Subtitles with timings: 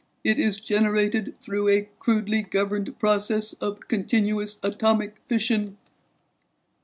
[0.23, 5.77] It is generated through a crudely governed process of continuous atomic fission."